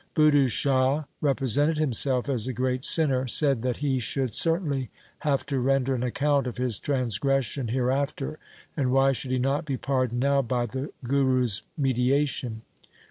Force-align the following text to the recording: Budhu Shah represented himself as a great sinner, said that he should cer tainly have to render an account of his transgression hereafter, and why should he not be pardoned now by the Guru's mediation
Budhu 0.15 0.49
Shah 0.49 1.03
represented 1.21 1.77
himself 1.77 2.27
as 2.27 2.47
a 2.47 2.53
great 2.53 2.83
sinner, 2.83 3.27
said 3.27 3.61
that 3.61 3.77
he 3.85 3.99
should 3.99 4.33
cer 4.33 4.57
tainly 4.59 4.89
have 5.19 5.45
to 5.45 5.59
render 5.59 5.93
an 5.93 6.01
account 6.01 6.47
of 6.47 6.57
his 6.57 6.79
transgression 6.79 7.67
hereafter, 7.67 8.39
and 8.75 8.91
why 8.91 9.11
should 9.11 9.29
he 9.29 9.37
not 9.37 9.63
be 9.63 9.77
pardoned 9.77 10.21
now 10.21 10.41
by 10.41 10.65
the 10.65 10.91
Guru's 11.03 11.61
mediation 11.77 12.63